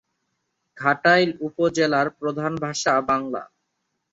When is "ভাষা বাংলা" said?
2.63-3.41